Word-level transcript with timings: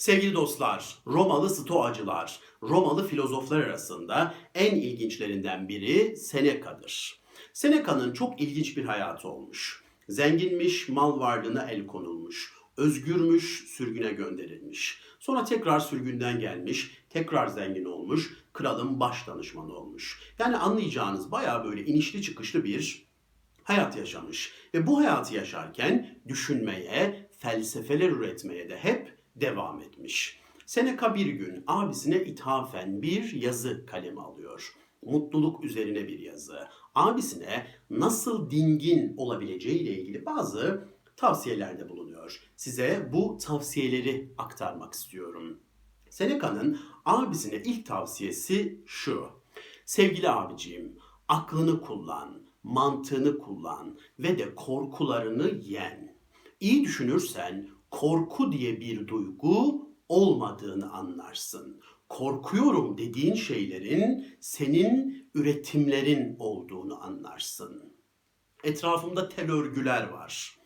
Sevgili 0.00 0.34
dostlar, 0.34 0.98
Romalı 1.06 1.50
Stoacılar, 1.50 2.40
Romalı 2.62 3.08
filozoflar 3.08 3.60
arasında 3.60 4.34
en 4.54 4.74
ilginçlerinden 4.74 5.68
biri 5.68 6.16
Seneca'dır. 6.16 7.20
Seneca'nın 7.52 8.12
çok 8.12 8.40
ilginç 8.40 8.76
bir 8.76 8.84
hayatı 8.84 9.28
olmuş. 9.28 9.84
Zenginmiş, 10.08 10.88
mal 10.88 11.20
varlığına 11.20 11.70
el 11.70 11.86
konulmuş. 11.86 12.52
Özgürmüş, 12.76 13.64
sürgüne 13.68 14.12
gönderilmiş. 14.12 15.00
Sonra 15.18 15.44
tekrar 15.44 15.80
sürgünden 15.80 16.40
gelmiş, 16.40 17.04
tekrar 17.10 17.46
zengin 17.46 17.84
olmuş, 17.84 18.36
kralın 18.52 19.00
baş 19.00 19.26
danışmanı 19.26 19.74
olmuş. 19.74 20.20
Yani 20.38 20.56
anlayacağınız 20.56 21.32
bayağı 21.32 21.64
böyle 21.64 21.84
inişli 21.84 22.22
çıkışlı 22.22 22.64
bir 22.64 23.06
hayat 23.62 23.96
yaşamış. 23.96 24.52
Ve 24.74 24.86
bu 24.86 24.98
hayatı 24.98 25.34
yaşarken 25.34 26.20
düşünmeye, 26.28 27.30
felsefeler 27.38 28.08
üretmeye 28.10 28.70
de 28.70 28.76
hep 28.76 29.19
devam 29.40 29.80
etmiş. 29.80 30.40
Seneca 30.66 31.14
bir 31.14 31.26
gün 31.26 31.64
abisine 31.66 32.24
ithafen 32.24 33.02
bir 33.02 33.32
yazı 33.32 33.86
kaleme 33.86 34.20
alıyor. 34.20 34.74
Mutluluk 35.02 35.64
üzerine 35.64 36.08
bir 36.08 36.18
yazı. 36.18 36.68
Abisine 36.94 37.66
nasıl 37.90 38.50
dingin 38.50 39.14
olabileceğiyle 39.16 39.90
ilgili 39.90 40.26
bazı 40.26 40.88
tavsiyelerde 41.16 41.88
bulunuyor. 41.88 42.42
Size 42.56 43.08
bu 43.12 43.38
tavsiyeleri 43.38 44.32
aktarmak 44.38 44.94
istiyorum. 44.94 45.60
Seneca'nın 46.10 46.80
abisine 47.04 47.62
ilk 47.64 47.86
tavsiyesi 47.86 48.82
şu. 48.86 49.28
Sevgili 49.84 50.30
abiciğim, 50.30 50.96
aklını 51.28 51.80
kullan, 51.80 52.42
mantığını 52.62 53.38
kullan 53.38 53.98
ve 54.18 54.38
de 54.38 54.54
korkularını 54.54 55.48
yen. 55.64 56.16
İyi 56.60 56.84
düşünürsen 56.84 57.68
korku 57.90 58.52
diye 58.52 58.80
bir 58.80 59.08
duygu 59.08 59.90
olmadığını 60.08 60.92
anlarsın. 60.92 61.80
Korkuyorum 62.08 62.98
dediğin 62.98 63.34
şeylerin 63.34 64.36
senin 64.40 65.30
üretimlerin 65.34 66.36
olduğunu 66.38 67.04
anlarsın. 67.04 67.92
Etrafımda 68.64 69.28
tel 69.28 69.50
örgüler 69.50 70.08
var. 70.08 70.56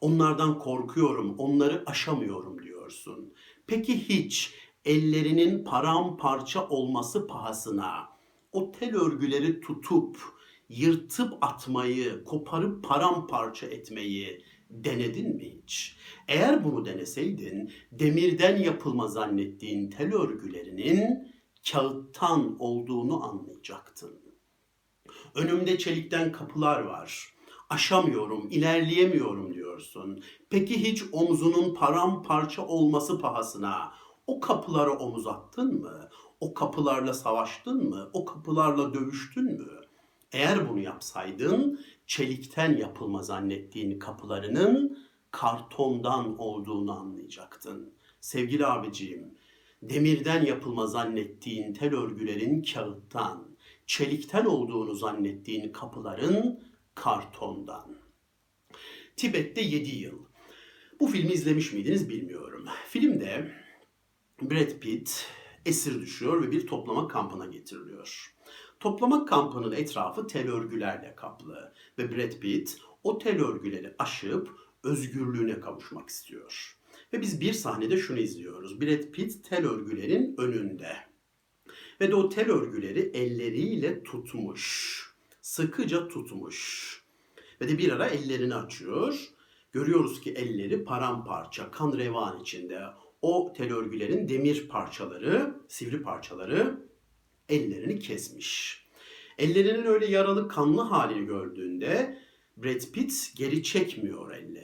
Onlardan 0.00 0.58
korkuyorum, 0.58 1.34
onları 1.38 1.82
aşamıyorum 1.86 2.62
diyorsun. 2.62 3.34
Peki 3.66 4.08
hiç 4.08 4.54
ellerinin 4.84 5.64
paramparça 5.64 6.68
olması 6.68 7.26
pahasına 7.26 8.08
o 8.52 8.72
tel 8.72 8.96
örgüleri 8.96 9.60
tutup 9.60 10.18
yırtıp 10.68 11.34
atmayı, 11.40 12.24
koparıp 12.24 12.84
paramparça 12.84 13.66
etmeyi 13.66 14.44
denedin 14.70 15.36
mi 15.36 15.58
hiç? 15.62 15.96
Eğer 16.28 16.64
bunu 16.64 16.84
deneseydin 16.84 17.72
demirden 17.92 18.56
yapılma 18.56 19.08
zannettiğin 19.08 19.90
tel 19.90 20.14
örgülerinin 20.14 21.32
kağıttan 21.70 22.56
olduğunu 22.58 23.24
anlayacaktın. 23.24 24.20
Önümde 25.34 25.78
çelikten 25.78 26.32
kapılar 26.32 26.80
var. 26.80 27.34
Aşamıyorum, 27.70 28.48
ilerleyemiyorum 28.50 29.54
diyorsun. 29.54 30.22
Peki 30.50 30.84
hiç 30.84 31.02
omzunun 31.12 31.74
paramparça 31.74 32.66
olması 32.66 33.18
pahasına 33.18 33.92
o 34.26 34.40
kapılara 34.40 34.98
omuz 34.98 35.26
attın 35.26 35.80
mı? 35.80 36.08
O 36.40 36.54
kapılarla 36.54 37.14
savaştın 37.14 37.88
mı? 37.88 38.10
O 38.12 38.24
kapılarla 38.24 38.94
dövüştün 38.94 39.44
mü? 39.44 39.68
Eğer 40.32 40.68
bunu 40.68 40.80
yapsaydın 40.80 41.80
çelikten 42.06 42.76
yapılma 42.76 43.22
zannettiğin 43.22 43.98
kapılarının 43.98 44.98
kartondan 45.36 46.38
olduğunu 46.38 46.98
anlayacaktın. 46.98 47.94
Sevgili 48.20 48.66
abiciğim, 48.66 49.34
demirden 49.82 50.44
yapılma 50.44 50.86
zannettiğin 50.86 51.74
tel 51.74 51.94
örgülerin 51.94 52.62
kağıttan, 52.62 53.56
çelikten 53.86 54.44
olduğunu 54.44 54.94
zannettiğin 54.94 55.72
kapıların 55.72 56.60
kartondan. 56.94 57.98
Tibet'te 59.16 59.60
7 59.60 59.96
yıl. 59.96 60.18
Bu 61.00 61.06
filmi 61.06 61.32
izlemiş 61.32 61.72
miydiniz 61.72 62.08
bilmiyorum. 62.08 62.66
Filmde 62.88 63.52
Brad 64.42 64.78
Pitt 64.80 65.26
esir 65.66 66.00
düşüyor 66.00 66.42
ve 66.42 66.50
bir 66.50 66.66
toplama 66.66 67.08
kampına 67.08 67.46
getiriliyor. 67.46 68.34
Toplama 68.80 69.24
kampının 69.24 69.72
etrafı 69.72 70.26
tel 70.26 70.50
örgülerle 70.50 71.14
kaplı 71.16 71.74
ve 71.98 72.16
Brad 72.16 72.32
Pitt 72.32 72.78
o 73.02 73.18
tel 73.18 73.40
örgüleri 73.40 73.94
aşıp 73.98 74.65
özgürlüğüne 74.86 75.60
kavuşmak 75.60 76.08
istiyor. 76.08 76.76
Ve 77.12 77.20
biz 77.20 77.40
bir 77.40 77.52
sahnede 77.52 77.96
şunu 77.96 78.18
izliyoruz. 78.18 78.80
Brad 78.80 79.02
Pitt 79.12 79.44
tel 79.44 79.66
örgülerin 79.66 80.34
önünde. 80.38 80.96
Ve 82.00 82.10
de 82.10 82.14
o 82.14 82.28
tel 82.28 82.50
örgüleri 82.50 83.00
elleriyle 83.00 84.02
tutmuş. 84.02 84.96
Sıkıca 85.42 86.08
tutmuş. 86.08 86.86
Ve 87.60 87.68
de 87.68 87.78
bir 87.78 87.92
ara 87.92 88.06
ellerini 88.06 88.54
açıyor. 88.54 89.28
Görüyoruz 89.72 90.20
ki 90.20 90.32
elleri 90.32 90.84
paramparça, 90.84 91.70
kan 91.70 91.98
revan 91.98 92.40
içinde. 92.40 92.80
O 93.22 93.52
tel 93.56 93.72
örgülerin 93.72 94.28
demir 94.28 94.68
parçaları, 94.68 95.60
sivri 95.68 96.02
parçaları 96.02 96.80
ellerini 97.48 97.98
kesmiş. 97.98 98.86
Ellerinin 99.38 99.86
öyle 99.86 100.06
yaralı 100.06 100.48
kanlı 100.48 100.82
halini 100.82 101.26
gördüğünde 101.26 102.18
Brad 102.56 102.92
Pitt 102.92 103.32
geri 103.36 103.62
çekmiyor 103.62 104.32
ellerini. 104.32 104.55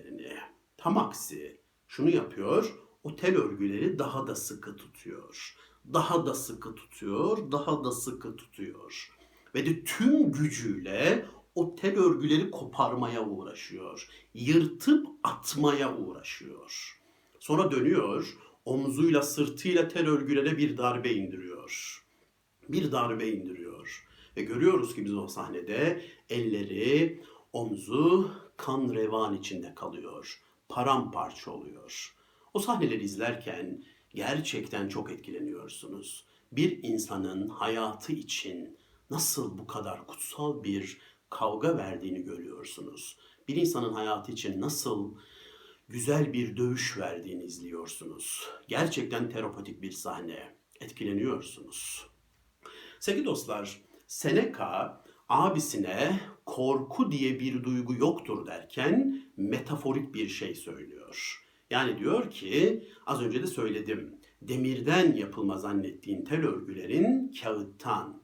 Tam 0.83 0.99
aksi 0.99 1.61
şunu 1.89 2.11
yapıyor, 2.11 2.75
o 3.05 3.17
tel 3.17 3.37
örgüleri 3.37 3.99
daha 3.99 4.27
da 4.27 4.37
sıkı 4.37 4.77
tutuyor. 4.77 5.57
Daha 5.93 6.27
da 6.27 6.35
sıkı 6.35 6.75
tutuyor, 6.75 7.53
daha 7.53 7.85
da 7.85 7.93
sıkı 7.93 8.37
tutuyor. 8.37 9.11
Ve 9.55 9.67
de 9.67 9.85
tüm 9.85 10.33
gücüyle 10.33 11.27
o 11.55 11.75
tel 11.75 11.99
örgüleri 11.99 12.51
koparmaya 12.51 13.27
uğraşıyor. 13.27 14.09
Yırtıp 14.35 15.07
atmaya 15.23 15.97
uğraşıyor. 15.97 17.01
Sonra 17.39 17.71
dönüyor, 17.71 18.37
omzuyla 18.65 19.23
sırtıyla 19.23 19.89
tel 19.89 20.09
örgülere 20.09 20.59
bir 20.59 20.77
darbe 20.77 21.13
indiriyor. 21.13 22.03
Bir 22.69 22.93
darbe 22.93 23.29
indiriyor. 23.29 24.07
Ve 24.37 24.43
görüyoruz 24.43 24.95
ki 24.95 25.05
biz 25.05 25.15
o 25.15 25.29
sahnede 25.29 26.03
elleri, 26.31 27.23
omzu 27.53 28.31
kan 28.57 28.95
revan 28.95 29.37
içinde 29.37 29.75
kalıyor. 29.75 30.43
Paramparça 30.69 31.51
oluyor. 31.51 32.17
O 32.55 32.59
sahneleri 32.59 33.05
izlerken 33.05 33.85
gerçekten 34.15 34.89
çok 34.89 35.11
etkileniyorsunuz. 35.13 36.27
Bir 36.53 36.83
insanın 36.83 37.49
hayatı 37.49 38.13
için 38.13 38.79
nasıl 39.11 39.59
bu 39.59 39.67
kadar 39.67 40.07
kutsal 40.07 40.65
bir 40.65 40.99
kavga 41.31 41.77
verdiğini 41.77 42.23
görüyorsunuz. 42.23 43.17
Bir 43.49 43.57
insanın 43.57 43.93
hayatı 43.93 44.33
için 44.33 44.61
nasıl 44.61 45.15
güzel 45.89 46.33
bir 46.33 46.57
dövüş 46.57 46.99
verdiğini 46.99 47.45
izliyorsunuz. 47.45 48.49
Gerçekten 48.69 49.31
terapatik 49.31 49.83
bir 49.83 49.93
sahne. 49.93 50.57
Etkileniyorsunuz. 50.81 52.07
Sevgili 53.01 53.25
dostlar, 53.25 53.83
Seneca 54.07 55.03
abisine 55.33 56.21
korku 56.47 57.13
diye 57.13 57.41
bir 57.41 57.65
duygu 57.65 57.95
yoktur 57.95 58.47
derken 58.47 59.23
metaforik 59.37 60.15
bir 60.15 60.29
şey 60.29 60.55
söylüyor. 60.55 61.43
Yani 61.71 61.99
diyor 61.99 62.31
ki 62.31 62.85
az 63.07 63.23
önce 63.23 63.43
de 63.43 63.47
söyledim. 63.47 64.19
Demirden 64.43 65.17
yapılma 65.17 65.59
zannettiğin 65.59 66.25
tel 66.25 66.47
örgülerin 66.47 67.35
kağıttan, 67.43 68.23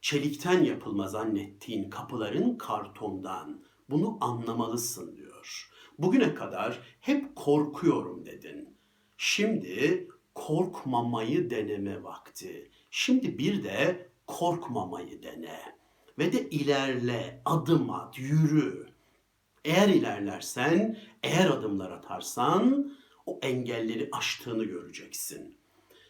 çelikten 0.00 0.64
yapılma 0.64 1.08
zannettiğin 1.08 1.90
kapıların 1.90 2.58
kartondan. 2.58 3.64
Bunu 3.90 4.18
anlamalısın 4.20 5.16
diyor. 5.16 5.70
Bugüne 5.98 6.34
kadar 6.34 6.80
hep 7.00 7.36
korkuyorum 7.36 8.26
dedin. 8.26 8.76
Şimdi 9.16 10.08
korkmamayı 10.34 11.50
deneme 11.50 12.02
vakti. 12.02 12.70
Şimdi 12.90 13.38
bir 13.38 13.64
de 13.64 14.08
korkmamayı 14.26 15.22
dene. 15.22 15.77
Ve 16.18 16.32
de 16.32 16.50
ilerle, 16.50 17.42
adım 17.44 17.90
at, 17.90 18.18
yürü. 18.18 18.86
Eğer 19.64 19.88
ilerlersen, 19.88 20.98
eğer 21.22 21.50
adımlar 21.50 21.90
atarsan 21.90 22.92
o 23.26 23.38
engelleri 23.42 24.08
aştığını 24.12 24.64
göreceksin. 24.64 25.54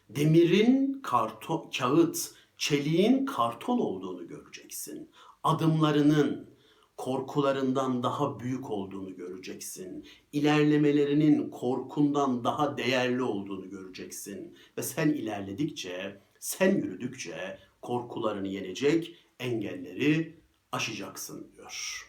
Demirin 0.08 1.00
karton, 1.02 1.70
kağıt, 1.78 2.30
çeliğin 2.56 3.26
karton 3.26 3.78
olduğunu 3.78 4.28
göreceksin. 4.28 5.10
Adımlarının 5.44 6.50
korkularından 6.96 8.02
daha 8.02 8.40
büyük 8.40 8.70
olduğunu 8.70 9.16
göreceksin. 9.16 10.06
İlerlemelerinin 10.32 11.50
korkundan 11.50 12.44
daha 12.44 12.76
değerli 12.76 13.22
olduğunu 13.22 13.70
göreceksin. 13.70 14.56
Ve 14.78 14.82
sen 14.82 15.08
ilerledikçe, 15.08 16.20
sen 16.40 16.76
yürüdükçe 16.76 17.58
korkularını 17.82 18.48
yenecek, 18.48 19.16
engelleri 19.38 20.40
aşacaksın 20.72 21.52
diyor. 21.56 22.04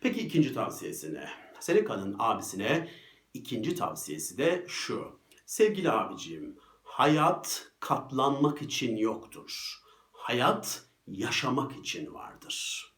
Peki 0.00 0.20
ikinci 0.20 0.54
tavsiyesi 0.54 1.14
ne? 1.14 1.28
Seneca'nın 1.60 2.16
abisine 2.18 2.88
ikinci 3.34 3.74
tavsiyesi 3.74 4.38
de 4.38 4.64
şu. 4.68 5.18
Sevgili 5.46 5.90
abiciğim, 5.90 6.58
hayat 6.82 7.72
katlanmak 7.80 8.62
için 8.62 8.96
yoktur. 8.96 9.80
Hayat 10.12 10.84
yaşamak 11.06 11.76
için 11.76 12.14
vardır. 12.14 12.90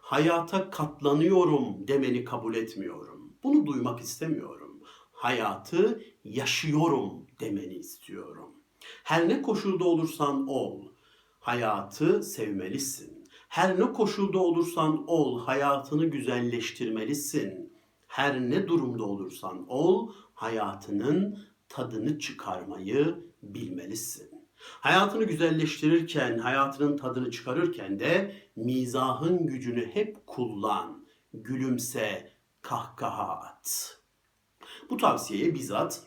Hayata 0.00 0.70
katlanıyorum 0.70 1.88
demeni 1.88 2.24
kabul 2.24 2.54
etmiyorum. 2.54 3.32
Bunu 3.42 3.66
duymak 3.66 4.00
istemiyorum. 4.00 4.80
Hayatı 5.12 6.04
yaşıyorum 6.24 7.26
demeni 7.40 7.74
istiyorum. 7.74 8.50
Her 9.04 9.28
ne 9.28 9.42
koşulda 9.42 9.84
olursan 9.84 10.48
ol, 10.48 10.82
hayatı 11.44 12.22
sevmelisin. 12.22 13.24
Her 13.48 13.80
ne 13.80 13.92
koşulda 13.92 14.38
olursan 14.38 15.04
ol, 15.06 15.40
hayatını 15.40 16.06
güzelleştirmelisin. 16.06 17.72
Her 18.06 18.40
ne 18.40 18.68
durumda 18.68 19.04
olursan 19.04 19.64
ol, 19.68 20.12
hayatının 20.34 21.38
tadını 21.68 22.18
çıkarmayı 22.18 23.24
bilmelisin. 23.42 24.30
Hayatını 24.56 25.24
güzelleştirirken, 25.24 26.38
hayatının 26.38 26.96
tadını 26.96 27.30
çıkarırken 27.30 28.00
de 28.00 28.36
mizahın 28.56 29.46
gücünü 29.46 29.90
hep 29.94 30.26
kullan. 30.26 31.06
Gülümse, 31.32 32.32
kahkaha 32.62 33.32
at. 33.32 33.98
Bu 34.90 34.96
tavsiyeye 34.96 35.54
bizzat 35.54 36.02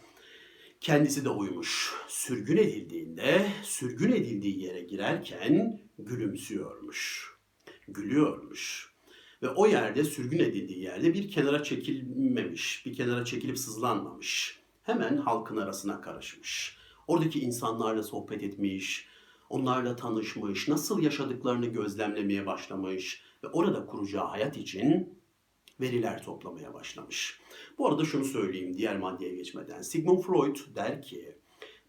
kendisi 0.81 1.25
de 1.25 1.29
uymuş. 1.29 1.93
Sürgün 2.07 2.57
edildiğinde, 2.57 3.47
sürgün 3.63 4.11
edildiği 4.11 4.63
yere 4.63 4.81
girerken 4.81 5.79
gülümsüyormuş. 5.99 7.31
Gülüyormuş. 7.87 8.93
Ve 9.41 9.49
o 9.49 9.67
yerde 9.67 10.03
sürgün 10.03 10.39
edildiği 10.39 10.79
yerde 10.79 11.13
bir 11.13 11.31
kenara 11.31 11.63
çekilmemiş, 11.63 12.85
bir 12.85 12.93
kenara 12.93 13.25
çekilip 13.25 13.59
sızlanmamış. 13.59 14.59
Hemen 14.83 15.17
halkın 15.17 15.57
arasına 15.57 16.01
karışmış. 16.01 16.77
Oradaki 17.07 17.39
insanlarla 17.39 18.03
sohbet 18.03 18.43
etmiş, 18.43 19.07
onlarla 19.49 19.95
tanışmış, 19.95 20.67
nasıl 20.67 21.01
yaşadıklarını 21.01 21.65
gözlemlemeye 21.65 22.45
başlamış 22.45 23.21
ve 23.43 23.47
orada 23.47 23.85
kuracağı 23.85 24.25
hayat 24.25 24.57
için 24.57 25.19
veriler 25.79 26.23
toplamaya 26.23 26.73
başlamış. 26.73 27.39
Bu 27.77 27.87
arada 27.87 28.05
şunu 28.05 28.25
söyleyeyim 28.25 28.77
diğer 28.77 28.97
maddeye 28.97 29.35
geçmeden. 29.35 29.81
Sigmund 29.81 30.23
Freud 30.23 30.57
der 30.75 31.01
ki, 31.01 31.35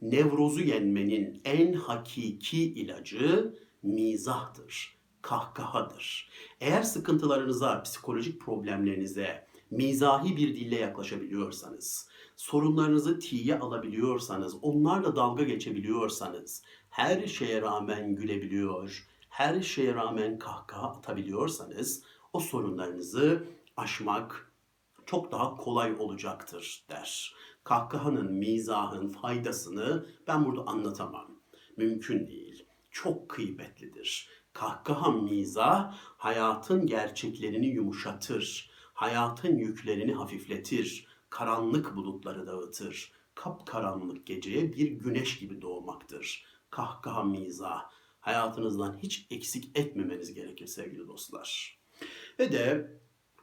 nevrozu 0.03 0.61
yenmenin 0.61 1.41
en 1.45 1.73
hakiki 1.73 2.63
ilacı 2.63 3.55
mizahtır, 3.83 4.99
kahkahadır. 5.23 6.29
Eğer 6.61 6.83
sıkıntılarınıza, 6.83 7.83
psikolojik 7.83 8.41
problemlerinize 8.41 9.47
mizahi 9.71 10.37
bir 10.37 10.57
dille 10.57 10.77
yaklaşabiliyorsanız, 10.77 12.09
sorunlarınızı 12.37 13.19
tiye 13.19 13.59
alabiliyorsanız, 13.59 14.57
onlarla 14.63 15.17
dalga 15.17 15.45
geçebiliyorsanız, 15.45 16.63
her 16.91 17.27
şeye 17.27 17.63
rağmen 17.63 18.15
gülebiliyor, 18.15 19.09
her 19.29 19.63
şeye 19.63 19.95
rağmen 19.95 20.39
kahkaha 20.39 20.89
atabiliyorsanız 20.89 22.03
o 22.33 22.41
sorunlarınızı 22.41 23.45
aşmak 23.79 24.53
çok 25.07 25.33
daha 25.33 25.57
kolay 25.57 25.95
olacaktır 25.99 26.85
der. 26.91 27.35
Kahkahanın, 27.65 28.33
mizahın 28.33 29.09
faydasını 29.09 30.07
ben 30.27 30.45
burada 30.45 30.67
anlatamam. 30.67 31.41
Mümkün 31.77 32.27
değil. 32.27 32.67
Çok 32.91 33.29
kıymetlidir. 33.29 34.29
Kahkaha 34.53 35.11
mizah 35.11 35.95
hayatın 35.99 36.87
gerçeklerini 36.87 37.67
yumuşatır. 37.67 38.71
Hayatın 38.95 39.57
yüklerini 39.57 40.15
hafifletir. 40.15 41.07
Karanlık 41.31 41.97
bulutları 41.97 42.47
dağıtır. 42.47 43.13
Kapkaranlık 43.35 44.27
geceye 44.27 44.73
bir 44.73 44.91
güneş 44.91 45.39
gibi 45.39 45.63
doğmaktır. 45.63 46.45
Kahkaha 46.71 47.25
mizah 47.25 47.91
hayatınızdan 48.21 48.99
hiç 48.99 49.27
eksik 49.31 49.79
etmemeniz 49.79 50.35
gerekir 50.35 50.67
sevgili 50.67 51.09
dostlar. 51.09 51.79
Ve 52.39 52.53
de 52.53 52.99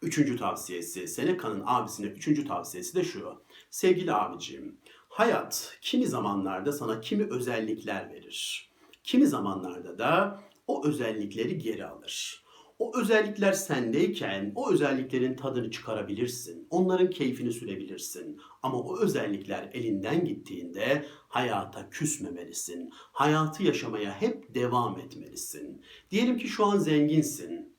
üçüncü 0.05 0.37
tavsiyesi, 0.37 1.07
Seneca'nın 1.07 1.63
abisine 1.65 2.07
üçüncü 2.07 2.47
tavsiyesi 2.47 2.95
de 2.95 3.03
şu. 3.03 3.43
Sevgili 3.69 4.13
abicim, 4.13 4.77
hayat 5.09 5.77
kimi 5.81 6.05
zamanlarda 6.07 6.71
sana 6.71 7.01
kimi 7.01 7.23
özellikler 7.23 8.09
verir. 8.09 8.69
Kimi 9.03 9.27
zamanlarda 9.27 9.99
da 9.99 10.41
o 10.67 10.87
özellikleri 10.87 11.57
geri 11.57 11.85
alır. 11.85 12.45
O 12.79 12.97
özellikler 12.99 13.53
sendeyken 13.53 14.51
o 14.55 14.71
özelliklerin 14.71 15.35
tadını 15.35 15.71
çıkarabilirsin. 15.71 16.67
Onların 16.69 17.09
keyfini 17.09 17.51
sürebilirsin. 17.53 18.41
Ama 18.63 18.79
o 18.79 18.99
özellikler 18.99 19.69
elinden 19.73 20.25
gittiğinde 20.25 21.05
hayata 21.27 21.89
küsmemelisin. 21.89 22.89
Hayatı 22.93 23.63
yaşamaya 23.63 24.21
hep 24.21 24.55
devam 24.55 24.99
etmelisin. 24.99 25.81
Diyelim 26.11 26.37
ki 26.37 26.47
şu 26.47 26.65
an 26.65 26.77
zenginsin. 26.77 27.75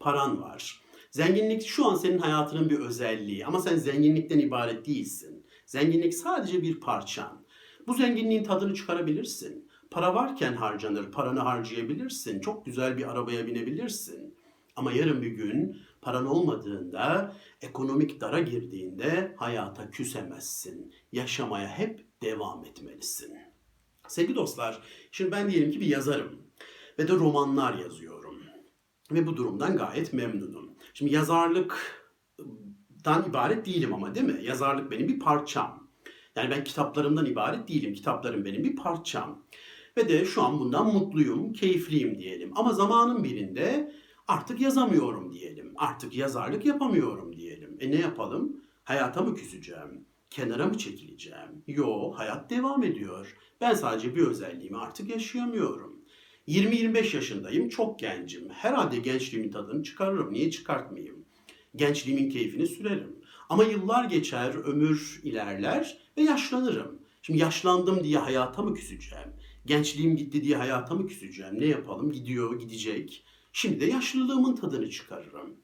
Paran 0.00 0.42
var. 0.42 0.82
Zenginlik 1.10 1.66
şu 1.66 1.86
an 1.86 1.94
senin 1.94 2.18
hayatının 2.18 2.70
bir 2.70 2.78
özelliği 2.78 3.46
ama 3.46 3.60
sen 3.60 3.76
zenginlikten 3.76 4.38
ibaret 4.38 4.86
değilsin. 4.86 5.46
Zenginlik 5.66 6.14
sadece 6.14 6.62
bir 6.62 6.80
parçan. 6.80 7.46
Bu 7.86 7.94
zenginliğin 7.94 8.44
tadını 8.44 8.74
çıkarabilirsin. 8.74 9.70
Para 9.90 10.14
varken 10.14 10.52
harcanır, 10.52 11.12
paranı 11.12 11.40
harcayabilirsin. 11.40 12.40
Çok 12.40 12.66
güzel 12.66 12.98
bir 12.98 13.10
arabaya 13.10 13.46
binebilirsin. 13.46 14.34
Ama 14.76 14.92
yarın 14.92 15.22
bir 15.22 15.30
gün 15.30 15.82
paran 16.02 16.26
olmadığında, 16.26 17.36
ekonomik 17.62 18.20
dara 18.20 18.40
girdiğinde 18.40 19.34
hayata 19.36 19.90
küsemezsin. 19.90 20.94
Yaşamaya 21.12 21.68
hep 21.68 22.06
devam 22.22 22.64
etmelisin. 22.64 23.36
Sevgili 24.08 24.36
dostlar, 24.36 24.82
şimdi 25.12 25.32
ben 25.32 25.50
diyelim 25.50 25.70
ki 25.70 25.80
bir 25.80 25.86
yazarım 25.86 26.42
ve 26.98 27.08
de 27.08 27.12
romanlar 27.12 27.78
yazıyorum. 27.78 28.42
Ve 29.12 29.26
bu 29.26 29.36
durumdan 29.36 29.76
gayet 29.76 30.12
memnunum. 30.12 30.69
Şimdi 31.00 31.14
yazarlıktan 31.14 33.28
ibaret 33.28 33.66
değilim 33.66 33.94
ama 33.94 34.14
değil 34.14 34.26
mi? 34.26 34.44
Yazarlık 34.44 34.90
benim 34.90 35.08
bir 35.08 35.20
parçam. 35.20 35.88
Yani 36.36 36.50
ben 36.50 36.64
kitaplarımdan 36.64 37.26
ibaret 37.26 37.68
değilim. 37.68 37.94
Kitaplarım 37.94 38.44
benim 38.44 38.64
bir 38.64 38.76
parçam. 38.76 39.42
Ve 39.96 40.08
de 40.08 40.24
şu 40.24 40.42
an 40.42 40.60
bundan 40.60 40.86
mutluyum, 40.86 41.52
keyifliyim 41.52 42.18
diyelim. 42.18 42.52
Ama 42.56 42.72
zamanın 42.72 43.24
birinde 43.24 43.92
artık 44.28 44.60
yazamıyorum 44.60 45.32
diyelim. 45.32 45.72
Artık 45.76 46.16
yazarlık 46.16 46.64
yapamıyorum 46.64 47.36
diyelim. 47.36 47.76
E 47.80 47.90
ne 47.90 47.96
yapalım? 47.96 48.56
Hayata 48.84 49.22
mı 49.22 49.34
küseceğim? 49.34 50.04
Kenara 50.30 50.66
mı 50.66 50.78
çekileceğim? 50.78 51.64
Yo, 51.66 52.12
hayat 52.12 52.50
devam 52.50 52.82
ediyor. 52.82 53.36
Ben 53.60 53.74
sadece 53.74 54.16
bir 54.16 54.26
özelliğimi 54.26 54.78
artık 54.78 55.10
yaşayamıyorum. 55.10 55.99
20-25 56.50 57.16
yaşındayım, 57.16 57.68
çok 57.68 57.98
gencim. 57.98 58.48
Herhalde 58.50 58.98
gençliğimin 58.98 59.50
tadını 59.50 59.82
çıkarırım. 59.82 60.32
Niye 60.32 60.50
çıkartmayayım? 60.50 61.24
Gençliğimin 61.76 62.30
keyfini 62.30 62.66
sürerim. 62.66 63.16
Ama 63.48 63.64
yıllar 63.64 64.04
geçer, 64.04 64.54
ömür 64.54 65.20
ilerler 65.24 65.98
ve 66.16 66.22
yaşlanırım. 66.22 66.98
Şimdi 67.22 67.38
yaşlandım 67.38 68.04
diye 68.04 68.18
hayata 68.18 68.62
mı 68.62 68.74
küseceğim? 68.74 69.28
Gençliğim 69.66 70.16
gitti 70.16 70.44
diye 70.44 70.56
hayata 70.56 70.94
mı 70.94 71.06
küseceğim? 71.06 71.60
Ne 71.60 71.66
yapalım? 71.66 72.12
Gidiyor, 72.12 72.58
gidecek. 72.60 73.24
Şimdi 73.52 73.80
de 73.80 73.84
yaşlılığımın 73.84 74.56
tadını 74.56 74.90
çıkarırım. 74.90 75.56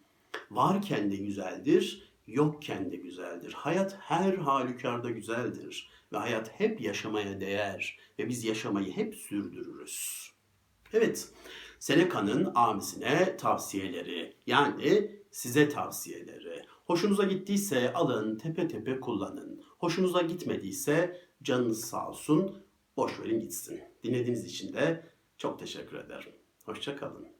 Varken 0.50 1.12
de 1.12 1.16
güzeldir, 1.16 2.12
yokken 2.26 2.93
de 2.93 2.97
güzeldir. 2.97 3.52
Hayat 3.52 3.97
her 4.00 4.35
halükarda 4.35 5.11
güzeldir. 5.11 5.90
Ve 6.12 6.16
hayat 6.16 6.61
hep 6.61 6.81
yaşamaya 6.81 7.40
değer. 7.40 7.99
Ve 8.19 8.28
biz 8.28 8.45
yaşamayı 8.45 8.93
hep 8.93 9.14
sürdürürüz. 9.14 10.36
Evet, 10.93 11.28
Seneca'nın 11.78 12.52
amisine 12.55 13.37
tavsiyeleri. 13.37 14.37
Yani 14.47 15.11
size 15.31 15.69
tavsiyeleri. 15.69 16.62
Hoşunuza 16.87 17.25
gittiyse 17.25 17.93
alın, 17.93 18.38
tepe 18.38 18.69
tepe 18.69 19.00
kullanın. 19.00 19.62
Hoşunuza 19.78 20.23
gitmediyse 20.23 21.21
canınız 21.43 21.85
sağ 21.85 22.09
olsun, 22.09 22.62
boş 22.97 23.21
verin 23.21 23.40
gitsin. 23.40 23.81
Dinlediğiniz 24.05 24.45
için 24.45 24.73
de 24.73 25.07
çok 25.38 25.59
teşekkür 25.59 25.97
ederim. 25.97 26.33
Hoşçakalın. 26.64 27.36